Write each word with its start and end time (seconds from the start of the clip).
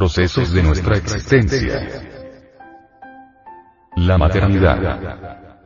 procesos 0.00 0.50
de 0.54 0.62
nuestra 0.62 0.96
existencia. 0.96 1.78
La 3.96 4.16
maternidad. 4.16 5.59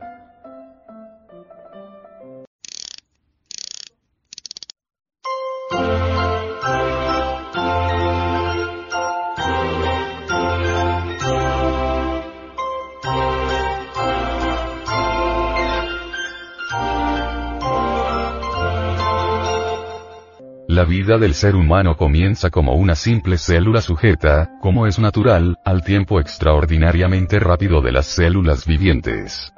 La 20.75 20.83
vida 20.83 21.17
del 21.17 21.35
ser 21.35 21.55
humano 21.55 21.95
comienza 21.95 22.49
como 22.49 22.73
una 22.73 22.95
simple 22.95 23.37
célula 23.37 23.79
sujeta, 23.79 24.57
como 24.59 24.87
es 24.87 24.99
natural, 24.99 25.57
al 25.63 25.85
tiempo 25.85 26.19
extraordinariamente 26.19 27.39
rápido 27.39 27.79
de 27.81 27.93
las 27.93 28.07
células 28.07 28.65
vivientes. 28.65 29.53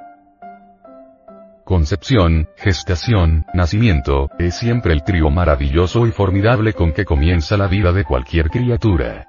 Concepción, 1.64 2.46
gestación, 2.56 3.44
nacimiento, 3.52 4.30
es 4.38 4.54
siempre 4.54 4.92
el 4.92 5.02
trío 5.02 5.28
maravilloso 5.28 6.06
y 6.06 6.12
formidable 6.12 6.72
con 6.72 6.92
que 6.92 7.04
comienza 7.04 7.56
la 7.56 7.66
vida 7.66 7.90
de 7.90 8.04
cualquier 8.04 8.48
criatura. 8.48 9.26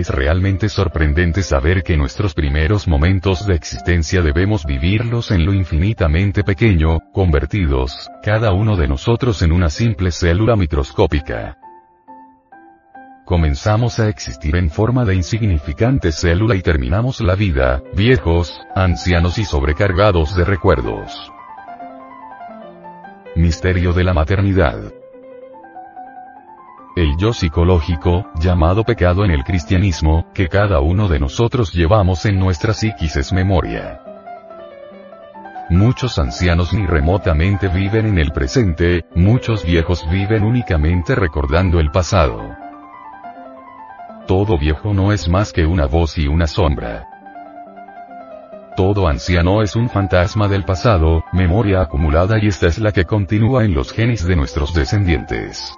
Es 0.00 0.08
realmente 0.08 0.70
sorprendente 0.70 1.42
saber 1.42 1.82
que 1.82 1.94
nuestros 1.94 2.32
primeros 2.32 2.88
momentos 2.88 3.46
de 3.46 3.54
existencia 3.54 4.22
debemos 4.22 4.64
vivirlos 4.64 5.30
en 5.30 5.44
lo 5.44 5.52
infinitamente 5.52 6.42
pequeño, 6.42 7.00
convertidos, 7.12 8.08
cada 8.22 8.50
uno 8.54 8.78
de 8.78 8.88
nosotros 8.88 9.42
en 9.42 9.52
una 9.52 9.68
simple 9.68 10.10
célula 10.10 10.56
microscópica. 10.56 11.58
Comenzamos 13.26 14.00
a 14.00 14.08
existir 14.08 14.56
en 14.56 14.70
forma 14.70 15.04
de 15.04 15.16
insignificante 15.16 16.12
célula 16.12 16.56
y 16.56 16.62
terminamos 16.62 17.20
la 17.20 17.34
vida, 17.34 17.82
viejos, 17.94 18.58
ancianos 18.74 19.36
y 19.36 19.44
sobrecargados 19.44 20.34
de 20.34 20.46
recuerdos. 20.46 21.30
Misterio 23.36 23.92
de 23.92 24.04
la 24.04 24.14
maternidad. 24.14 24.94
El 27.00 27.16
yo 27.16 27.32
psicológico, 27.32 28.26
llamado 28.38 28.84
pecado 28.84 29.24
en 29.24 29.30
el 29.30 29.42
cristianismo, 29.42 30.26
que 30.34 30.50
cada 30.50 30.80
uno 30.80 31.08
de 31.08 31.18
nosotros 31.18 31.72
llevamos 31.72 32.26
en 32.26 32.38
nuestra 32.38 32.74
psiquis 32.74 33.16
es 33.16 33.32
memoria. 33.32 34.02
Muchos 35.70 36.18
ancianos 36.18 36.74
ni 36.74 36.84
remotamente 36.84 37.68
viven 37.68 38.04
en 38.04 38.18
el 38.18 38.32
presente, 38.32 39.06
muchos 39.14 39.64
viejos 39.64 40.06
viven 40.10 40.44
únicamente 40.44 41.14
recordando 41.14 41.80
el 41.80 41.90
pasado. 41.90 42.54
Todo 44.26 44.58
viejo 44.58 44.92
no 44.92 45.10
es 45.10 45.26
más 45.26 45.54
que 45.54 45.64
una 45.64 45.86
voz 45.86 46.18
y 46.18 46.28
una 46.28 46.46
sombra. 46.46 47.08
Todo 48.76 49.08
anciano 49.08 49.62
es 49.62 49.74
un 49.74 49.88
fantasma 49.88 50.48
del 50.48 50.64
pasado, 50.64 51.24
memoria 51.32 51.80
acumulada 51.80 52.36
y 52.38 52.48
esta 52.48 52.66
es 52.66 52.78
la 52.78 52.92
que 52.92 53.06
continúa 53.06 53.64
en 53.64 53.72
los 53.72 53.90
genes 53.90 54.22
de 54.26 54.36
nuestros 54.36 54.74
descendientes. 54.74 55.74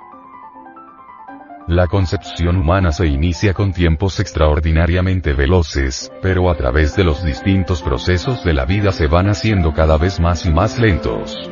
La 1.69 1.87
concepción 1.87 2.57
humana 2.57 2.91
se 2.91 3.07
inicia 3.07 3.55
con 3.55 3.73
tiempos 3.73 4.19
extraordinariamente 4.19 5.33
veloces, 5.33 6.11
pero 6.21 6.51
a 6.51 6.57
través 6.57 6.97
de 6.97 7.05
los 7.05 7.25
distintos 7.25 7.83
procesos 7.83 8.43
de 8.45 8.53
la 8.53 8.65
vida 8.65 8.91
se 8.91 9.07
van 9.07 9.29
haciendo 9.29 9.73
cada 9.73 9.97
vez 9.97 10.19
más 10.19 10.45
y 10.45 10.51
más 10.51 10.81
lentos. 10.81 11.51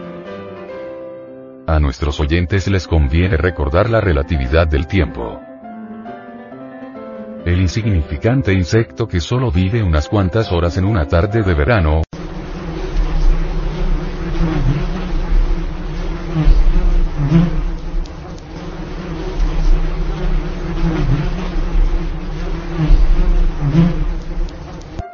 A 1.68 1.78
nuestros 1.78 2.18
oyentes 2.18 2.66
les 2.66 2.88
conviene 2.88 3.36
recordar 3.36 3.88
la 3.88 4.00
relatividad 4.00 4.66
del 4.66 4.88
tiempo. 4.88 5.40
El 7.46 7.60
insignificante 7.60 8.52
insecto 8.52 9.06
que 9.06 9.20
solo 9.20 9.52
vive 9.52 9.80
unas 9.80 10.08
cuantas 10.08 10.50
horas 10.50 10.76
en 10.76 10.86
una 10.86 11.06
tarde 11.06 11.42
de 11.42 11.54
verano, 11.54 12.02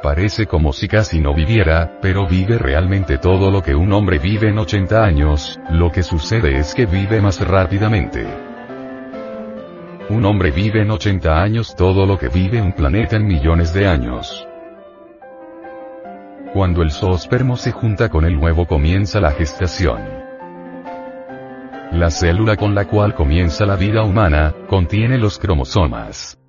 Parece 0.07 0.45
como 0.45 0.71
si 0.71 0.87
casi 0.87 1.19
no 1.19 1.33
viviera, 1.33 1.99
pero 2.01 2.25
vive 2.25 2.57
realmente 2.57 3.17
todo 3.17 3.51
lo 3.51 3.61
que 3.61 3.75
un 3.75 3.91
hombre 3.91 4.19
vive 4.19 4.47
en 4.47 4.57
80 4.57 5.03
años, 5.03 5.59
lo 5.69 5.91
que 5.91 6.01
sucede 6.01 6.57
es 6.57 6.73
que 6.73 6.85
vive 6.85 7.19
más 7.19 7.45
rápidamente. 7.45 8.25
Un 10.09 10.23
hombre 10.23 10.51
vive 10.51 10.83
en 10.83 10.91
80 10.91 11.43
años 11.43 11.75
todo 11.75 12.05
lo 12.05 12.17
que 12.17 12.29
vive 12.29 12.61
un 12.61 12.71
planeta 12.71 13.17
en 13.17 13.27
millones 13.27 13.73
de 13.73 13.85
años. 13.85 14.47
Cuando 16.53 16.83
el 16.83 16.91
zoospermo 16.91 17.57
se 17.57 17.73
junta 17.73 18.07
con 18.07 18.23
el 18.23 18.37
huevo 18.37 18.65
comienza 18.65 19.19
la 19.19 19.31
gestación. 19.31 19.99
La 21.91 22.09
célula 22.11 22.55
con 22.55 22.73
la 22.73 22.85
cual 22.85 23.13
comienza 23.13 23.65
la 23.65 23.75
vida 23.75 24.03
humana, 24.03 24.55
contiene 24.69 25.17
los 25.17 25.37
cromosomas. 25.37 26.39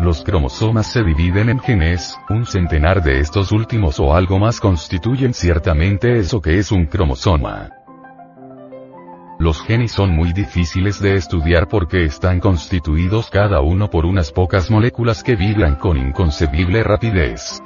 Los 0.00 0.22
cromosomas 0.22 0.86
se 0.86 1.02
dividen 1.02 1.50
en 1.50 1.60
genes, 1.60 2.18
un 2.30 2.46
centenar 2.46 3.02
de 3.02 3.20
estos 3.20 3.52
últimos 3.52 4.00
o 4.00 4.14
algo 4.14 4.38
más 4.38 4.58
constituyen 4.58 5.34
ciertamente 5.34 6.18
eso 6.18 6.40
que 6.40 6.58
es 6.58 6.72
un 6.72 6.86
cromosoma. 6.86 7.68
Los 9.38 9.60
genes 9.60 9.92
son 9.92 10.16
muy 10.16 10.32
difíciles 10.32 11.02
de 11.02 11.16
estudiar 11.16 11.68
porque 11.68 12.06
están 12.06 12.40
constituidos 12.40 13.28
cada 13.28 13.60
uno 13.60 13.90
por 13.90 14.06
unas 14.06 14.32
pocas 14.32 14.70
moléculas 14.70 15.22
que 15.22 15.36
vibran 15.36 15.74
con 15.74 15.98
inconcebible 15.98 16.82
rapidez. 16.82 17.62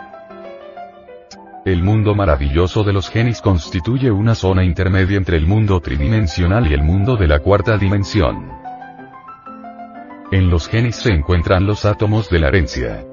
El 1.65 1.85
mundo 1.85 2.17
maravilloso 2.17 2.83
de 2.83 2.93
los 2.93 3.11
genes 3.11 3.41
constituye 3.41 4.11
una 4.11 4.35
zona 4.35 4.65
intermedia 4.65 5.19
entre 5.19 5.37
el 5.37 5.47
mundo 5.47 5.79
tridimensional 5.79 6.69
y 6.69 6.75
el 6.75 6.83
mundo 6.83 7.17
de 7.17 7.29
la 7.29 7.39
cuarta 7.39 7.79
dimensión. 7.79 8.64
En 10.35 10.51
los 10.51 10.67
genes 10.67 10.97
se 10.97 11.11
encuentran 11.11 11.65
los 11.65 11.85
átomos 11.85 12.29
de 12.29 12.41
la 12.41 12.49
herencia. 12.49 13.07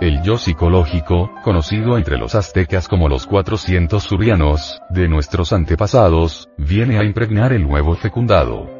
El 0.00 0.22
yo 0.22 0.38
psicológico, 0.38 1.32
conocido 1.42 1.98
entre 1.98 2.16
los 2.16 2.36
aztecas 2.36 2.86
como 2.86 3.08
los 3.08 3.26
400 3.26 4.00
surianos, 4.00 4.80
de 4.88 5.08
nuestros 5.08 5.52
antepasados, 5.52 6.48
viene 6.58 7.00
a 7.00 7.02
impregnar 7.02 7.52
el 7.52 7.66
huevo 7.66 7.96
fecundado. 7.96 8.77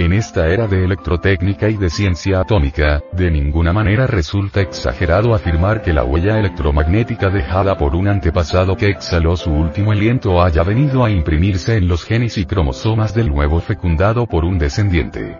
En 0.00 0.14
esta 0.14 0.48
era 0.48 0.66
de 0.66 0.82
electrotécnica 0.82 1.68
y 1.68 1.76
de 1.76 1.90
ciencia 1.90 2.40
atómica, 2.40 3.02
de 3.12 3.30
ninguna 3.30 3.74
manera 3.74 4.06
resulta 4.06 4.62
exagerado 4.62 5.34
afirmar 5.34 5.82
que 5.82 5.92
la 5.92 6.04
huella 6.04 6.38
electromagnética 6.38 7.28
dejada 7.28 7.76
por 7.76 7.94
un 7.94 8.08
antepasado 8.08 8.78
que 8.78 8.88
exhaló 8.88 9.36
su 9.36 9.52
último 9.52 9.92
aliento 9.92 10.42
haya 10.42 10.62
venido 10.62 11.04
a 11.04 11.10
imprimirse 11.10 11.76
en 11.76 11.86
los 11.86 12.02
genes 12.02 12.38
y 12.38 12.46
cromosomas 12.46 13.12
del 13.12 13.28
nuevo 13.28 13.60
fecundado 13.60 14.26
por 14.26 14.46
un 14.46 14.58
descendiente. 14.58 15.38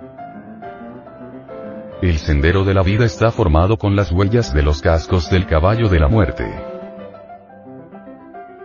El 2.02 2.18
sendero 2.18 2.62
de 2.62 2.74
la 2.74 2.82
vida 2.82 3.06
está 3.06 3.30
formado 3.30 3.78
con 3.78 3.96
las 3.96 4.12
huellas 4.12 4.52
de 4.52 4.62
los 4.62 4.82
cascos 4.82 5.30
del 5.30 5.46
caballo 5.46 5.88
de 5.88 6.00
la 6.00 6.08
muerte. 6.08 6.44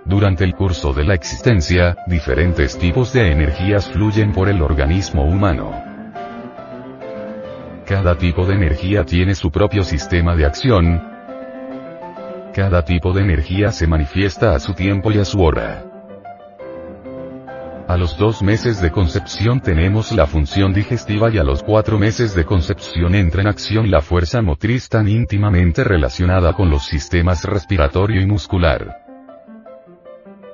Durante 0.03 0.43
el 0.43 0.55
curso 0.55 0.91
de 0.91 1.05
la 1.05 1.13
existencia, 1.13 1.95
diferentes 2.05 2.77
tipos 2.77 3.13
de 3.13 3.31
energías 3.31 3.87
fluyen 3.87 4.33
por 4.33 4.49
el 4.49 4.61
organismo 4.61 5.23
humano. 5.23 5.84
Cada 7.85 8.17
tipo 8.17 8.47
de 8.47 8.55
energía 8.55 9.05
tiene 9.05 9.35
su 9.35 9.51
propio 9.51 9.83
sistema 9.83 10.35
de 10.35 10.43
acción. 10.43 11.03
Cada 12.51 12.83
tipo 12.83 13.13
de 13.13 13.21
energía 13.21 13.71
se 13.71 13.85
manifiesta 13.85 14.55
a 14.55 14.59
su 14.59 14.73
tiempo 14.73 15.11
y 15.11 15.19
a 15.19 15.25
su 15.25 15.39
hora. 15.39 15.85
A 17.87 17.95
los 17.95 18.17
dos 18.17 18.41
meses 18.41 18.81
de 18.81 18.89
concepción 18.89 19.61
tenemos 19.61 20.11
la 20.11 20.25
función 20.25 20.73
digestiva 20.73 21.29
y 21.29 21.37
a 21.37 21.43
los 21.43 21.61
cuatro 21.61 21.99
meses 21.99 22.33
de 22.33 22.43
concepción 22.43 23.13
entra 23.13 23.41
en 23.41 23.47
acción 23.47 23.91
la 23.91 24.01
fuerza 24.01 24.41
motriz 24.41 24.89
tan 24.89 25.07
íntimamente 25.07 25.83
relacionada 25.83 26.53
con 26.53 26.71
los 26.71 26.87
sistemas 26.87 27.43
respiratorio 27.43 28.19
y 28.19 28.25
muscular. 28.25 28.97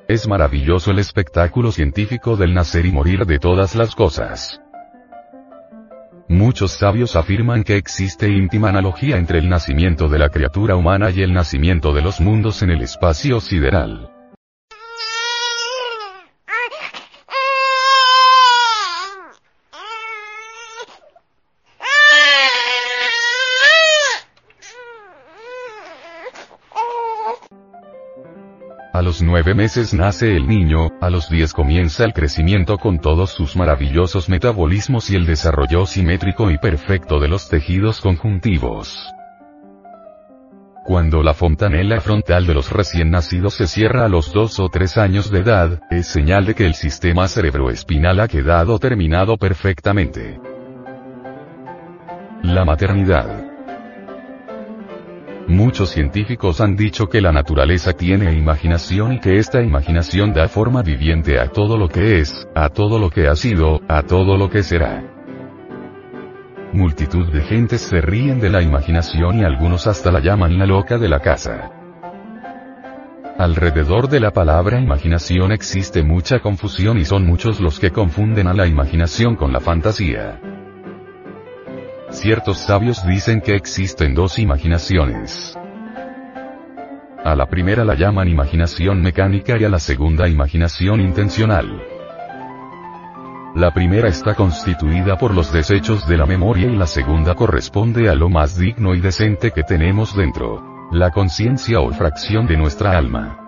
Es 0.10 0.28
maravilloso 0.28 0.92
el 0.92 1.00
espectáculo 1.00 1.72
científico 1.72 2.36
del 2.36 2.54
nacer 2.54 2.86
y 2.86 2.92
morir 2.92 3.26
de 3.26 3.40
todas 3.40 3.76
las 3.76 3.96
cosas. 3.96 4.62
Muchos 6.32 6.72
sabios 6.72 7.18
afirman 7.18 7.66
que 7.66 7.76
existe 7.76 8.30
íntima 8.30 8.70
analogía 8.70 9.18
entre 9.18 9.40
el 9.40 9.50
nacimiento 9.50 10.08
de 10.08 10.18
la 10.18 10.30
criatura 10.30 10.78
humana 10.78 11.12
y 11.12 11.24
el 11.24 11.34
nacimiento 11.34 11.94
de 11.94 12.02
los 12.02 12.22
mundos 12.22 12.64
en 12.64 12.70
el 12.70 12.82
espacio 12.82 13.42
sideral. 13.42 14.11
A 29.02 29.04
los 29.04 29.24
nueve 29.24 29.56
meses 29.56 29.96
nace 29.96 30.36
el 30.36 30.48
niño, 30.48 30.92
a 31.02 31.10
los 31.10 31.28
diez 31.28 31.54
comienza 31.54 32.06
el 32.06 32.14
crecimiento 32.14 32.78
con 32.78 33.00
todos 33.00 33.32
sus 33.32 33.56
maravillosos 33.56 34.30
metabolismos 34.30 35.10
y 35.10 35.16
el 35.16 35.26
desarrollo 35.26 35.88
simétrico 35.88 36.52
y 36.52 36.60
perfecto 36.60 37.20
de 37.20 37.28
los 37.28 37.50
tejidos 37.50 38.00
conjuntivos. 38.00 38.96
Cuando 40.86 41.24
la 41.24 41.34
fontanela 41.34 42.00
frontal 42.00 42.46
de 42.46 42.54
los 42.54 42.72
recién 42.72 43.10
nacidos 43.10 43.56
se 43.56 43.66
cierra 43.66 44.06
a 44.06 44.08
los 44.08 44.32
dos 44.34 44.60
o 44.60 44.70
tres 44.70 45.00
años 45.00 45.32
de 45.32 45.40
edad, 45.40 45.82
es 45.90 46.06
señal 46.06 46.46
de 46.46 46.54
que 46.54 46.68
el 46.68 46.76
sistema 46.76 47.28
cerebroespinal 47.28 48.20
ha 48.20 48.28
quedado 48.28 48.78
terminado 48.78 49.36
perfectamente. 49.36 50.40
La 52.44 52.66
maternidad. 52.66 53.51
Muchos 55.48 55.90
científicos 55.90 56.62
han 56.62 56.76
dicho 56.76 57.08
que 57.08 57.22
la 57.22 57.32
naturaleza 57.32 57.94
tiene 57.94 58.34
imaginación 58.34 59.14
y 59.14 59.20
que 59.20 59.38
esta 59.38 59.62
imaginación 59.62 60.34
da 60.34 60.48
forma 60.48 60.82
viviente 60.82 61.40
a 61.40 61.48
todo 61.48 61.78
lo 61.78 61.90
que 61.90 62.20
es, 62.20 62.48
a 62.56 62.70
todo 62.70 63.00
lo 63.00 63.10
que 63.10 63.28
ha 63.28 63.36
sido, 63.36 63.82
a 63.88 64.04
todo 64.04 64.38
lo 64.38 64.50
que 64.50 64.64
será. 64.64 65.04
Multitud 66.74 67.28
de 67.32 67.42
gentes 67.42 67.82
se 67.82 68.00
ríen 68.00 68.40
de 68.40 68.50
la 68.50 68.62
imaginación 68.62 69.40
y 69.40 69.44
algunos 69.44 69.88
hasta 69.88 70.12
la 70.12 70.22
llaman 70.22 70.58
la 70.58 70.66
loca 70.66 70.98
de 70.98 71.10
la 71.10 71.20
casa. 71.20 71.72
Alrededor 73.38 74.08
de 74.08 74.20
la 74.20 74.32
palabra 74.32 74.80
imaginación 74.80 75.52
existe 75.52 76.04
mucha 76.04 76.40
confusión 76.40 76.98
y 76.98 77.06
son 77.06 77.26
muchos 77.26 77.60
los 77.60 77.80
que 77.80 77.92
confunden 77.92 78.48
a 78.48 78.54
la 78.54 78.68
imaginación 78.68 79.36
con 79.36 79.52
la 79.52 79.60
fantasía. 79.60 80.51
Ciertos 82.12 82.58
sabios 82.58 83.06
dicen 83.08 83.42
que 83.42 83.56
existen 83.56 84.14
dos 84.14 84.38
imaginaciones. 84.38 85.58
A 87.24 87.36
la 87.36 87.48
primera 87.48 87.86
la 87.86 87.96
llaman 87.96 88.28
imaginación 88.28 89.02
mecánica 89.02 89.58
y 89.58 89.64
a 89.64 89.70
la 89.70 89.80
segunda 89.80 90.28
imaginación 90.28 91.00
intencional. 91.00 91.82
La 93.56 93.74
primera 93.74 94.10
está 94.10 94.36
constituida 94.36 95.18
por 95.18 95.34
los 95.34 95.54
desechos 95.54 96.08
de 96.08 96.18
la 96.18 96.26
memoria 96.26 96.68
y 96.68 96.76
la 96.76 96.88
segunda 96.88 97.34
corresponde 97.34 98.10
a 98.10 98.16
lo 98.16 98.30
más 98.30 98.58
digno 98.58 98.94
y 98.94 99.00
decente 99.00 99.52
que 99.52 99.64
tenemos 99.64 100.16
dentro. 100.16 100.90
La 100.92 101.12
conciencia 101.12 101.80
o 101.80 101.92
fracción 101.92 102.46
de 102.46 102.58
nuestra 102.58 102.98
alma. 102.98 103.41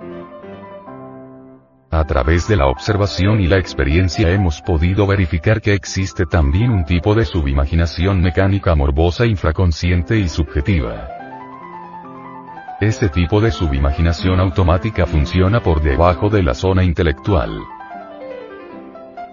A 1.94 2.06
través 2.06 2.48
de 2.48 2.56
la 2.56 2.66
observación 2.66 3.40
y 3.40 3.46
la 3.46 3.60
experiencia 3.60 4.32
hemos 4.32 4.64
podido 4.64 5.06
verificar 5.06 5.62
que 5.62 5.76
existe 5.76 6.26
también 6.26 6.72
un 6.72 6.86
tipo 6.86 7.14
de 7.14 7.24
subimaginación 7.24 8.20
mecánica 8.20 8.74
morbosa 8.74 9.28
infraconsciente 9.28 10.18
y 10.18 10.28
subjetiva. 10.28 11.08
Este 12.82 13.10
tipo 13.10 13.40
de 13.42 13.52
subimaginación 13.52 14.40
automática 14.40 15.06
funciona 15.06 15.62
por 15.62 15.84
debajo 15.84 16.32
de 16.32 16.42
la 16.42 16.56
zona 16.56 16.84
intelectual. 16.84 17.60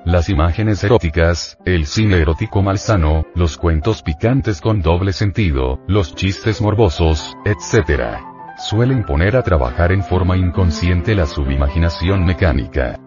Las 0.05 0.29
imágenes 0.29 0.85
eróticas, 0.85 1.57
el 1.65 1.87
cine 1.87 2.19
erótico 2.19 2.61
malsano, 2.61 3.25
los 3.35 3.57
cuentos 3.57 4.03
picantes 4.03 4.61
con 4.61 4.83
doble 4.83 5.15
sentido, 5.15 5.81
los 5.89 6.15
chistes 6.15 6.61
morbosos, 6.61 7.35
etc 7.47 8.30
suelen 8.61 9.05
poner 9.05 9.37
a 9.37 9.43
trabajar 9.43 9.93
en 9.93 10.03
forma 10.03 10.37
inconsciente 10.37 11.15
la 11.15 11.27
subimaginación 11.27 12.25
mecánica. 12.25 12.99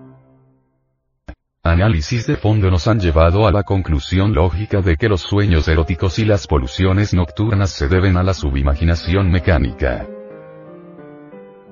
Análisis 1.63 2.27
de 2.27 2.35
fondo 2.35 2.69
nos 2.69 2.87
han 2.87 2.99
llevado 2.99 3.47
a 3.47 3.51
la 3.51 3.63
conclusión 3.63 4.33
lógica 4.33 4.81
de 4.81 4.97
que 4.97 5.07
los 5.07 5.21
sueños 5.21 5.67
eróticos 5.67 6.19
y 6.19 6.25
las 6.25 6.45
poluciones 6.45 7.13
nocturnas 7.13 7.69
se 7.69 7.87
deben 7.87 8.17
a 8.17 8.23
la 8.23 8.33
subimaginación 8.33 9.31
mecánica. 9.31 10.05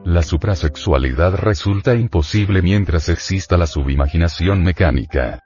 La 0.06 0.24
suprasexualidad 0.24 1.36
resulta 1.36 1.94
imposible 1.96 2.62
mientras 2.62 3.10
exista 3.10 3.58
la 3.58 3.68
subimaginación 3.68 4.64
mecánica. 4.64 5.44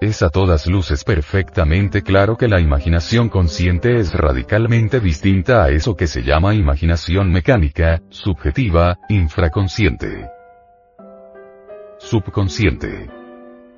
Es 0.00 0.22
a 0.22 0.30
todas 0.30 0.68
luces 0.68 1.02
perfectamente 1.02 2.02
claro 2.02 2.36
que 2.36 2.46
la 2.46 2.60
imaginación 2.60 3.28
consciente 3.28 3.98
es 3.98 4.14
radicalmente 4.14 5.00
distinta 5.00 5.64
a 5.64 5.70
eso 5.70 5.96
que 5.96 6.06
se 6.06 6.22
llama 6.22 6.54
imaginación 6.54 7.32
mecánica, 7.32 8.00
subjetiva, 8.08 8.98
infraconsciente. 9.08 10.30
Subconsciente. 11.98 13.17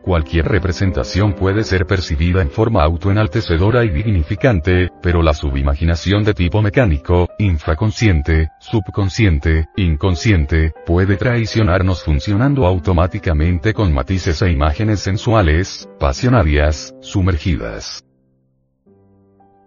Cualquier 0.03 0.47
representación 0.47 1.35
puede 1.35 1.63
ser 1.63 1.87
percibida 1.87 2.41
en 2.41 2.51
forma 2.51 2.83
autoenaltecedora 2.83 3.85
y 3.85 3.91
dignificante, 3.91 4.89
pero 5.03 5.23
la 5.23 5.35
subimaginación 5.35 6.25
de 6.25 6.35
tipo 6.35 6.63
mecánico, 6.63 7.29
infraconsciente, 7.39 8.49
subconsciente, 8.61 9.69
inconsciente, 9.77 10.73
puede 10.87 11.17
traicionarnos 11.17 12.03
funcionando 12.03 12.67
automáticamente 12.67 13.75
con 13.75 13.93
matices 13.93 14.41
e 14.43 14.51
imágenes 14.51 15.01
sensuales, 15.01 15.89
pasionarias, 15.99 16.95
sumergidas. 17.01 18.03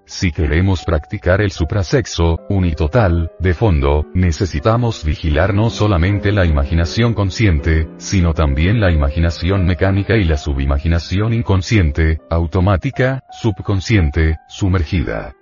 Si 0.06 0.32
queremos 0.32 0.84
practicar 0.84 1.42
el 1.42 1.52
suprasexo, 1.52 2.40
unitotal, 2.50 3.32
de 3.40 3.54
fondo, 3.54 4.06
necesitamos 4.14 5.06
vigilar 5.06 5.54
no 5.54 5.70
solamente 5.70 6.34
la 6.34 6.46
imaginación 6.46 7.14
consciente, 7.14 7.88
sino 7.98 8.34
también 8.34 8.82
la 8.82 8.92
imaginación 8.92 9.66
mecánica 9.66 10.18
y 10.18 10.26
la 10.26 10.38
subimaginación 10.38 11.34
inconsciente, 11.34 12.20
automática, 12.30 13.24
subconsciente, 13.32 14.38
sumergida. 14.50 15.34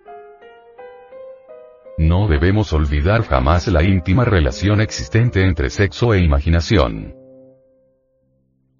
No 1.98 2.28
debemos 2.28 2.72
olvidar 2.74 3.24
jamás 3.24 3.68
la 3.68 3.84
íntima 3.84 4.26
relación 4.26 4.80
existente 4.80 5.44
entre 5.44 5.70
sexo 5.70 6.14
e 6.14 6.22
imaginación. 6.22 7.21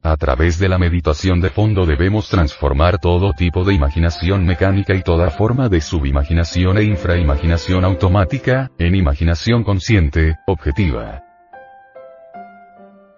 A 0.04 0.18
través 0.18 0.58
de 0.58 0.68
la 0.68 0.80
meditación 0.80 1.42
de 1.42 1.52
fondo 1.52 1.86
debemos 1.86 2.28
transformar 2.28 2.98
todo 2.98 3.34
tipo 3.34 3.64
de 3.64 3.76
imaginación 3.76 4.44
mecánica 4.46 4.96
y 4.96 5.04
toda 5.04 5.30
forma 5.30 5.70
de 5.70 5.80
subimaginación 5.80 6.80
e 6.80 6.84
infraimaginación 6.84 7.86
automática, 7.86 8.72
en 8.80 8.96
imaginación 8.96 9.64
consciente, 9.64 10.38
objetiva. 10.48 11.22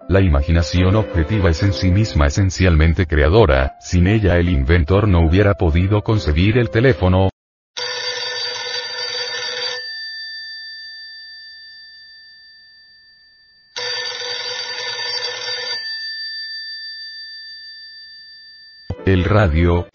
La 0.09 0.19
imaginación 0.19 0.97
objetiva 0.97 1.49
es 1.49 1.63
en 1.63 1.71
sí 1.71 1.89
misma 1.89 2.27
esencialmente 2.27 3.05
creadora, 3.05 3.77
sin 3.79 4.05
ella 4.05 4.35
el 4.35 4.49
inventor 4.49 5.07
no 5.07 5.25
hubiera 5.25 5.53
podido 5.53 6.01
concebir 6.01 6.57
el 6.57 6.69
teléfono, 6.69 7.29
el 19.05 19.23
radio. 19.25 19.87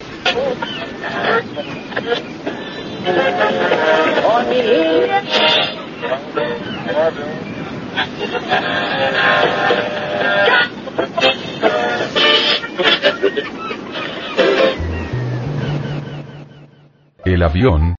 El 17.25 17.43
avión, 17.43 17.95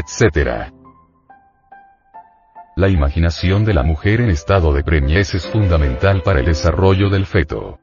etc. 0.00 0.72
La 2.76 2.88
imaginación 2.88 3.64
de 3.64 3.74
la 3.74 3.82
mujer 3.82 4.20
en 4.20 4.30
estado 4.30 4.72
de 4.72 4.82
preñez 4.82 5.34
es 5.34 5.46
fundamental 5.46 6.22
para 6.22 6.40
el 6.40 6.46
desarrollo 6.46 7.10
del 7.10 7.26
feto. 7.26 7.78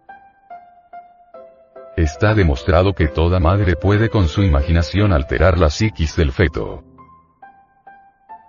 Está 1.96 2.34
demostrado 2.34 2.94
que 2.94 3.08
toda 3.08 3.40
madre 3.40 3.76
puede 3.76 4.10
con 4.10 4.28
su 4.28 4.44
imaginación 4.44 5.14
alterar 5.14 5.58
la 5.58 5.70
psiquis 5.70 6.16
del 6.16 6.32
feto. 6.32 6.84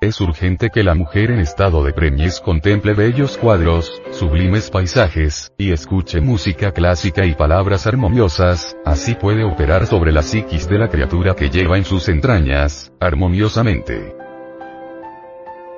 Es 0.01 0.21
urgente 0.21 0.71
que 0.71 0.85
la 0.85 0.95
mujer 0.95 1.33
en 1.33 1.41
estado 1.41 1.83
de 1.83 1.93
preñez 1.93 2.41
contemple 2.41 2.95
bellos 2.95 3.37
cuadros, 3.37 4.01
sublimes 4.13 4.71
paisajes, 4.71 5.53
y 5.59 5.73
escuche 5.73 6.21
música 6.21 6.71
clásica 6.71 7.27
y 7.27 7.35
palabras 7.35 7.85
armoniosas, 7.89 8.77
así 8.85 9.17
puede 9.17 9.43
operar 9.43 9.87
sobre 9.87 10.13
la 10.13 10.23
psiquis 10.23 10.69
de 10.69 10.79
la 10.79 10.89
criatura 10.89 11.35
que 11.35 11.51
lleva 11.51 11.79
en 11.79 11.85
sus 11.85 12.09
entrañas, 12.09 12.93
armoniosamente. 13.01 14.15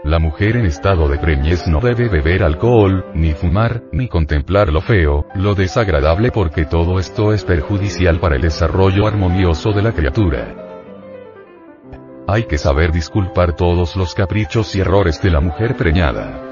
La 0.04 0.18
mujer 0.18 0.56
en 0.56 0.66
estado 0.66 1.08
de 1.08 1.16
preñez 1.16 1.66
no 1.66 1.80
debe 1.80 2.10
beber 2.10 2.42
alcohol, 2.42 3.06
ni 3.14 3.32
fumar, 3.32 3.84
ni 3.90 4.06
contemplar 4.08 4.70
lo 4.70 4.82
feo, 4.82 5.24
lo 5.34 5.54
desagradable 5.54 6.30
porque 6.30 6.66
todo 6.66 6.98
esto 6.98 7.32
es 7.32 7.42
perjudicial 7.44 8.20
para 8.20 8.36
el 8.36 8.42
desarrollo 8.42 9.06
armonioso 9.06 9.72
de 9.72 9.82
la 9.82 9.92
criatura. 9.92 10.69
Hay 12.32 12.44
que 12.44 12.58
saber 12.58 12.92
disculpar 12.92 13.56
todos 13.56 13.96
los 13.96 14.14
caprichos 14.14 14.74
y 14.76 14.80
errores 14.80 15.20
de 15.20 15.30
la 15.30 15.40
mujer 15.40 15.76
preñada. 15.76 16.46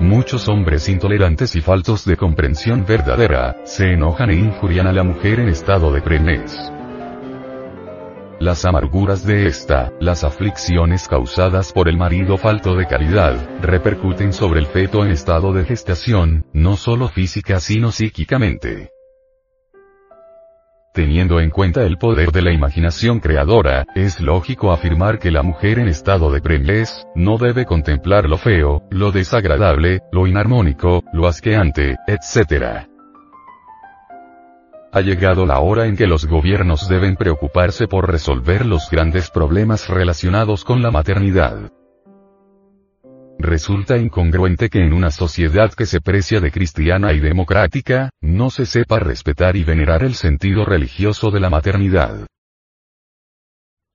Muchos 0.00 0.48
hombres 0.48 0.88
intolerantes 0.88 1.54
y 1.56 1.60
faltos 1.60 2.04
de 2.04 2.16
comprensión 2.16 2.84
verdadera, 2.84 3.56
se 3.64 3.92
enojan 3.92 4.30
e 4.30 4.34
injurian 4.34 4.86
a 4.86 4.92
la 4.92 5.02
mujer 5.02 5.40
en 5.40 5.48
estado 5.48 5.92
de 5.92 6.02
preñez. 6.02 6.56
Las 8.40 8.64
amarguras 8.64 9.24
de 9.24 9.46
esta, 9.46 9.92
las 10.00 10.24
aflicciones 10.24 11.08
causadas 11.08 11.72
por 11.72 11.88
el 11.88 11.96
marido 11.96 12.36
falto 12.36 12.74
de 12.74 12.86
caridad, 12.86 13.36
repercuten 13.62 14.32
sobre 14.32 14.60
el 14.60 14.66
feto 14.66 15.04
en 15.04 15.12
estado 15.12 15.52
de 15.52 15.64
gestación, 15.64 16.44
no 16.52 16.76
solo 16.76 17.08
física 17.08 17.60
sino 17.60 17.92
psíquicamente. 17.92 18.93
Teniendo 20.94 21.40
en 21.40 21.50
cuenta 21.50 21.82
el 21.82 21.98
poder 21.98 22.30
de 22.30 22.40
la 22.40 22.52
imaginación 22.52 23.18
creadora, 23.18 23.84
es 23.96 24.20
lógico 24.20 24.70
afirmar 24.70 25.18
que 25.18 25.32
la 25.32 25.42
mujer 25.42 25.80
en 25.80 25.88
estado 25.88 26.30
de 26.30 26.40
preñez, 26.40 27.04
no 27.16 27.36
debe 27.36 27.66
contemplar 27.66 28.28
lo 28.28 28.38
feo, 28.38 28.84
lo 28.90 29.10
desagradable, 29.10 30.02
lo 30.12 30.28
inarmónico, 30.28 31.02
lo 31.12 31.26
asqueante, 31.26 31.96
etc. 32.06 32.86
Ha 34.92 35.00
llegado 35.00 35.46
la 35.46 35.58
hora 35.58 35.86
en 35.86 35.96
que 35.96 36.06
los 36.06 36.26
gobiernos 36.26 36.88
deben 36.88 37.16
preocuparse 37.16 37.88
por 37.88 38.08
resolver 38.08 38.64
los 38.64 38.88
grandes 38.88 39.30
problemas 39.30 39.88
relacionados 39.88 40.62
con 40.62 40.80
la 40.80 40.92
maternidad. 40.92 41.72
Resulta 43.44 43.98
incongruente 43.98 44.70
que 44.70 44.78
en 44.78 44.94
una 44.94 45.10
sociedad 45.10 45.70
que 45.74 45.84
se 45.84 46.00
precia 46.00 46.40
de 46.40 46.50
cristiana 46.50 47.12
y 47.12 47.20
democrática, 47.20 48.08
no 48.22 48.48
se 48.48 48.64
sepa 48.64 48.98
respetar 49.00 49.54
y 49.54 49.64
venerar 49.64 50.02
el 50.02 50.14
sentido 50.14 50.64
religioso 50.64 51.30
de 51.30 51.40
la 51.40 51.50
maternidad. 51.50 52.26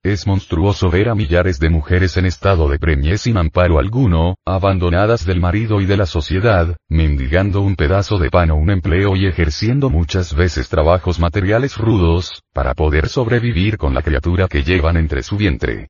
Es 0.04 0.24
monstruoso 0.28 0.88
ver 0.88 1.08
a 1.08 1.16
millares 1.16 1.58
de 1.58 1.68
mujeres 1.68 2.16
en 2.16 2.26
estado 2.26 2.68
de 2.68 2.78
preñez 2.78 3.22
sin 3.22 3.38
amparo 3.38 3.80
alguno, 3.80 4.36
abandonadas 4.46 5.26
del 5.26 5.40
marido 5.40 5.80
y 5.80 5.86
de 5.86 5.96
la 5.96 6.06
sociedad, 6.06 6.76
mendigando 6.88 7.60
un 7.60 7.74
pedazo 7.74 8.18
de 8.18 8.30
pan 8.30 8.52
o 8.52 8.54
un 8.54 8.70
empleo 8.70 9.16
y 9.16 9.26
ejerciendo 9.26 9.90
muchas 9.90 10.32
veces 10.32 10.68
trabajos 10.68 11.18
materiales 11.18 11.76
rudos, 11.76 12.40
para 12.54 12.74
poder 12.74 13.08
sobrevivir 13.08 13.78
con 13.78 13.94
la 13.94 14.02
criatura 14.02 14.46
que 14.46 14.62
llevan 14.62 14.96
entre 14.96 15.24
su 15.24 15.36
vientre. 15.36 15.88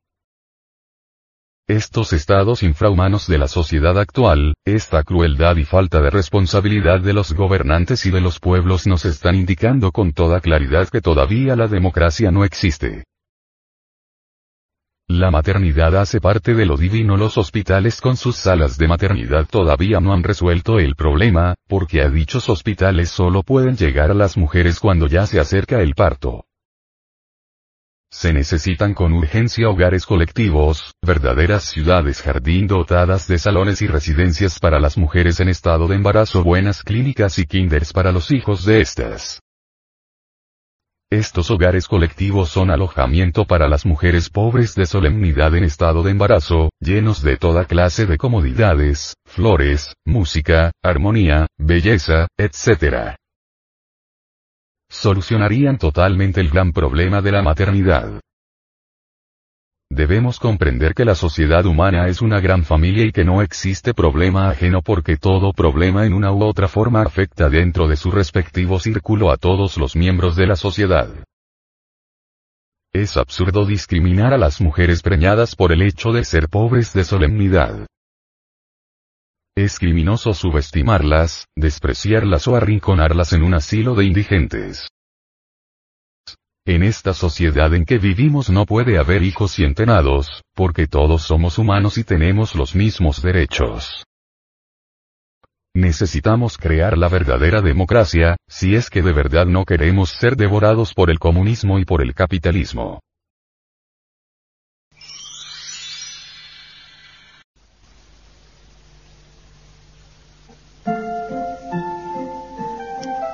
Estos 1.68 2.12
estados 2.12 2.62
infrahumanos 2.62 3.28
de 3.28 3.38
la 3.38 3.46
sociedad 3.46 3.98
actual, 3.98 4.54
esta 4.64 5.02
crueldad 5.04 5.56
y 5.56 5.64
falta 5.64 6.00
de 6.00 6.10
responsabilidad 6.10 7.00
de 7.00 7.12
los 7.12 7.32
gobernantes 7.32 8.06
y 8.06 8.10
de 8.10 8.20
los 8.20 8.40
pueblos 8.40 8.86
nos 8.86 9.04
están 9.04 9.36
indicando 9.36 9.92
con 9.92 10.12
toda 10.12 10.40
claridad 10.40 10.88
que 10.88 11.00
todavía 11.00 11.54
la 11.56 11.68
democracia 11.68 12.30
no 12.30 12.44
existe. 12.44 13.04
La 15.12 15.32
maternidad 15.32 15.96
hace 15.96 16.20
parte 16.20 16.54
de 16.54 16.66
lo 16.66 16.76
divino. 16.76 17.16
Los 17.16 17.36
hospitales 17.36 18.00
con 18.00 18.16
sus 18.16 18.36
salas 18.36 18.78
de 18.78 18.86
maternidad 18.86 19.44
todavía 19.50 19.98
no 19.98 20.12
han 20.12 20.22
resuelto 20.22 20.78
el 20.78 20.94
problema, 20.94 21.56
porque 21.66 22.00
a 22.00 22.08
dichos 22.08 22.48
hospitales 22.48 23.10
solo 23.10 23.42
pueden 23.42 23.76
llegar 23.76 24.14
las 24.14 24.36
mujeres 24.36 24.78
cuando 24.78 25.08
ya 25.08 25.26
se 25.26 25.40
acerca 25.40 25.80
el 25.80 25.94
parto. 25.94 26.44
Se 28.12 28.32
necesitan 28.32 28.92
con 28.92 29.12
urgencia 29.12 29.68
hogares 29.68 30.04
colectivos, 30.04 30.94
verdaderas 31.00 31.62
ciudades 31.62 32.22
jardín 32.22 32.66
dotadas 32.66 33.28
de 33.28 33.38
salones 33.38 33.82
y 33.82 33.86
residencias 33.86 34.58
para 34.58 34.80
las 34.80 34.98
mujeres 34.98 35.38
en 35.38 35.48
estado 35.48 35.86
de 35.86 35.94
embarazo, 35.94 36.42
buenas 36.42 36.82
clínicas 36.82 37.38
y 37.38 37.46
kinders 37.46 37.92
para 37.92 38.10
los 38.10 38.32
hijos 38.32 38.64
de 38.64 38.80
estas. 38.80 39.40
Estos 41.08 41.50
hogares 41.50 41.86
colectivos 41.86 42.50
son 42.50 42.70
alojamiento 42.70 43.44
para 43.44 43.68
las 43.68 43.86
mujeres 43.86 44.28
pobres 44.28 44.74
de 44.74 44.86
solemnidad 44.86 45.54
en 45.54 45.64
estado 45.64 46.02
de 46.02 46.10
embarazo, 46.10 46.70
llenos 46.80 47.22
de 47.22 47.36
toda 47.36 47.64
clase 47.64 48.06
de 48.06 48.18
comodidades, 48.18 49.14
flores, 49.24 49.94
música, 50.04 50.72
armonía, 50.82 51.46
belleza, 51.58 52.26
etc 52.36 53.19
solucionarían 54.90 55.78
totalmente 55.78 56.40
el 56.40 56.50
gran 56.50 56.72
problema 56.72 57.22
de 57.22 57.32
la 57.32 57.42
maternidad. 57.42 58.20
Debemos 59.88 60.38
comprender 60.38 60.94
que 60.94 61.04
la 61.04 61.14
sociedad 61.14 61.64
humana 61.64 62.06
es 62.08 62.22
una 62.22 62.38
gran 62.40 62.64
familia 62.64 63.04
y 63.04 63.12
que 63.12 63.24
no 63.24 63.42
existe 63.42 63.94
problema 63.94 64.50
ajeno 64.50 64.82
porque 64.82 65.16
todo 65.16 65.52
problema 65.52 66.06
en 66.06 66.12
una 66.12 66.32
u 66.32 66.44
otra 66.44 66.68
forma 66.68 67.02
afecta 67.02 67.48
dentro 67.48 67.88
de 67.88 67.96
su 67.96 68.10
respectivo 68.10 68.78
círculo 68.78 69.32
a 69.32 69.36
todos 69.36 69.78
los 69.78 69.96
miembros 69.96 70.36
de 70.36 70.46
la 70.46 70.56
sociedad. 70.56 71.08
Es 72.92 73.16
absurdo 73.16 73.66
discriminar 73.66 74.34
a 74.34 74.38
las 74.38 74.60
mujeres 74.60 75.02
preñadas 75.02 75.54
por 75.56 75.72
el 75.72 75.82
hecho 75.82 76.10
de 76.12 76.24
ser 76.24 76.48
pobres 76.48 76.92
de 76.92 77.04
solemnidad. 77.04 77.86
Es 79.56 79.78
criminoso 79.78 80.32
subestimarlas, 80.32 81.46
despreciarlas 81.56 82.46
o 82.48 82.56
arrinconarlas 82.56 83.32
en 83.32 83.42
un 83.42 83.54
asilo 83.54 83.94
de 83.94 84.04
indigentes. 84.04 84.88
En 86.66 86.82
esta 86.82 87.14
sociedad 87.14 87.74
en 87.74 87.84
que 87.84 87.98
vivimos 87.98 88.48
no 88.48 88.64
puede 88.64 88.98
haber 88.98 89.22
hijos 89.22 89.58
y 89.58 89.64
entenados, 89.64 90.42
porque 90.54 90.86
todos 90.86 91.22
somos 91.22 91.58
humanos 91.58 91.98
y 91.98 92.04
tenemos 92.04 92.54
los 92.54 92.74
mismos 92.74 93.22
derechos. 93.22 94.04
Necesitamos 95.74 96.58
crear 96.58 96.98
la 96.98 97.08
verdadera 97.08 97.60
democracia, 97.60 98.36
si 98.48 98.74
es 98.74 98.90
que 98.90 99.02
de 99.02 99.12
verdad 99.12 99.46
no 99.46 99.64
queremos 99.64 100.10
ser 100.10 100.36
devorados 100.36 100.94
por 100.94 101.10
el 101.10 101.18
comunismo 101.18 101.78
y 101.78 101.84
por 101.84 102.02
el 102.02 102.14
capitalismo. 102.14 103.00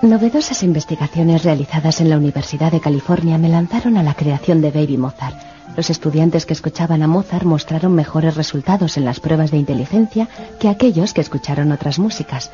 Novedosas 0.07 0.63
investigaciones 0.63 1.43
realizadas 1.43 2.01
en 2.01 2.09
la 2.09 2.17
Universidad 2.17 2.71
de 2.71 2.79
California 2.79 3.39
me 3.39 3.49
lanzaron 3.49 3.97
a 3.97 4.05
la 4.05 4.15
creación 4.15 4.61
de 4.61 4.71
Baby 4.71 4.99
Mozart. 4.99 5.37
Los 5.77 5.91
estudiantes 5.91 6.47
que 6.47 6.53
escuchaban 6.53 7.03
a 7.03 7.09
Mozart 7.09 7.45
mostraron 7.45 7.93
mejores 7.93 8.37
resultados 8.37 8.97
en 8.97 9.05
las 9.05 9.19
pruebas 9.19 9.51
de 9.51 9.57
inteligencia 9.57 10.29
que 10.61 10.69
aquellos 10.69 11.13
que 11.13 11.23
escucharon 11.23 11.73
otras 11.73 11.99
músicas, 11.99 12.53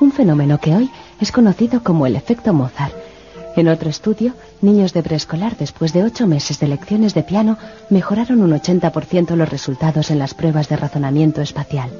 un 0.00 0.12
fenómeno 0.12 0.58
que 0.58 0.76
hoy 0.76 0.90
es 1.20 1.32
conocido 1.32 1.82
como 1.82 2.06
el 2.06 2.14
efecto 2.14 2.52
Mozart. 2.52 2.94
En 3.56 3.66
otro 3.66 3.90
estudio, 3.90 4.34
niños 4.60 4.92
de 4.92 5.02
preescolar 5.02 5.56
después 5.56 5.92
de 5.92 6.04
ocho 6.04 6.28
meses 6.28 6.60
de 6.60 6.68
lecciones 6.68 7.14
de 7.14 7.24
piano 7.24 7.58
mejoraron 7.90 8.42
un 8.42 8.52
80% 8.52 9.34
los 9.34 9.48
resultados 9.48 10.12
en 10.12 10.20
las 10.20 10.34
pruebas 10.34 10.68
de 10.68 10.76
razonamiento 10.76 11.42
espacial. 11.42 11.90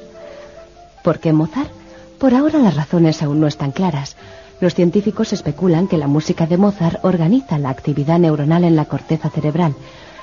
¿Por 1.03 1.19
qué 1.19 1.33
Mozart? 1.33 1.73
Por 2.21 2.35
ahora 2.35 2.61
las 2.61 2.77
razones 2.77 3.21
aún 3.21 3.41
no 3.41 3.49
están 3.49 3.73
claras. 3.73 4.15
Los 4.63 4.77
científicos 4.77 5.33
especulan 5.33 5.89
que 5.89 5.99
la 5.99 6.07
música 6.07 6.47
de 6.47 6.57
Mozart 6.57 7.05
organiza 7.05 7.59
la 7.59 7.71
actividad 7.71 8.21
neuronal 8.21 8.63
en 8.63 8.77
la 8.77 8.85
corteza 8.85 9.29
cerebral, 9.29 9.75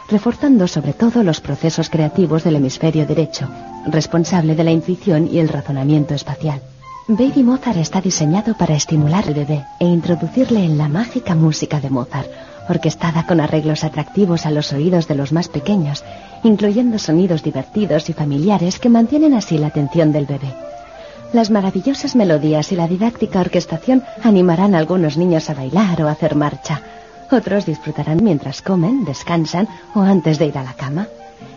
reforzando 0.10 0.66
sobre 0.66 0.94
todo 0.94 1.24
los 1.24 1.42
procesos 1.42 1.90
creativos 1.90 2.46
del 2.46 2.56
hemisferio 2.56 3.06
derecho, 3.06 3.50
responsable 3.86 4.56
de 4.56 4.64
la 4.64 4.72
intuición 4.72 5.28
y 5.30 5.40
el 5.40 5.50
razonamiento 5.50 6.14
espacial. 6.14 6.62
Baby 7.10 7.44
Mozart 7.44 7.80
está 7.80 8.00
diseñado 8.00 8.56
para 8.56 8.76
estimular 8.76 9.26
al 9.28 9.34
bebé 9.34 9.66
e 9.78 9.86
introducirle 9.86 10.64
en 10.64 10.78
la 10.78 10.88
mágica 10.88 11.36
música 11.36 11.82
de 11.82 11.90
Mozart, 11.90 12.32
orquestada 12.70 13.28
con 13.28 13.42
arreglos 13.42 13.84
atractivos 13.84 14.46
a 14.46 14.52
los 14.52 14.72
oídos 14.72 15.10
de 15.10 15.16
los 15.16 15.34
más 15.34 15.50
pequeños, 15.50 16.06
incluyendo 16.46 16.98
sonidos 16.98 17.44
divertidos 17.44 18.10
y 18.10 18.14
familiares 18.14 18.80
que 18.80 18.88
mantienen 18.88 19.34
así 19.34 19.58
la 19.58 19.68
atención 19.68 20.14
del 20.14 20.28
bebé. 20.28 20.54
Las 21.32 21.52
maravillosas 21.52 22.16
melodías 22.16 22.72
y 22.72 22.76
la 22.76 22.88
didáctica 22.88 23.40
orquestación 23.40 24.04
animarán 24.24 24.74
a 24.74 24.80
algunos 24.80 25.16
niños 25.16 25.50
a 25.52 25.54
bailar 25.54 26.02
o 26.02 26.08
a 26.08 26.12
hacer 26.12 26.36
marcha. 26.36 26.82
Otros 27.32 27.68
disfrutarán 27.68 28.24
mientras 28.24 28.64
comen, 28.64 29.06
descansan 29.06 29.68
o 29.94 30.02
antes 30.02 30.40
de 30.40 30.48
ir 30.48 30.58
a 30.58 30.64
la 30.64 30.74
cama. 30.74 31.08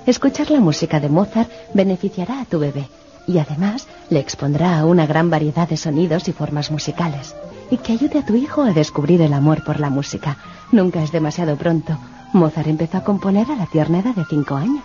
Escuchar 0.04 0.50
la 0.50 0.60
música 0.60 1.00
de 1.00 1.08
Mozart 1.08 1.50
beneficiará 1.72 2.40
a 2.40 2.44
tu 2.44 2.58
bebé 2.58 2.86
y 3.26 3.38
además 3.38 3.86
le 4.10 4.20
expondrá 4.20 4.78
a 4.78 4.84
una 4.84 5.06
gran 5.06 5.30
variedad 5.30 5.66
de 5.66 5.78
sonidos 5.78 6.28
y 6.28 6.32
formas 6.32 6.70
musicales. 6.70 7.34
Y 7.70 7.78
que 7.78 7.92
ayude 7.92 8.18
a 8.18 8.26
tu 8.26 8.34
hijo 8.34 8.62
a 8.62 8.74
descubrir 8.74 9.22
el 9.22 9.32
amor 9.32 9.64
por 9.64 9.80
la 9.80 9.88
música. 9.88 10.36
Nunca 10.70 11.02
es 11.02 11.12
demasiado 11.12 11.56
pronto. 11.56 11.96
Mozart 12.34 12.68
empezó 12.68 12.98
a 12.98 13.04
componer 13.04 13.50
a 13.50 13.56
la 13.56 13.64
tierna 13.64 14.00
edad 14.00 14.14
de 14.14 14.26
cinco 14.28 14.56
años. 14.56 14.84